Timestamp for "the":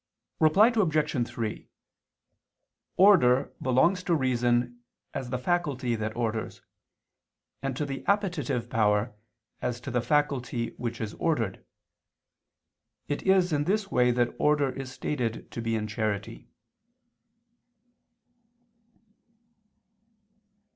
5.29-5.37, 7.85-8.03, 9.91-10.01